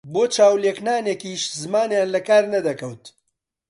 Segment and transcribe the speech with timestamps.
[0.13, 3.03] بۆ چاو لێکنانێکیش زمانیان لە کار نەدەکەوت